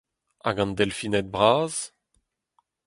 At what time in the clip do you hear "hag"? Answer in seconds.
0.45-0.57